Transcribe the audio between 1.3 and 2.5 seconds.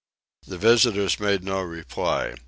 no reply.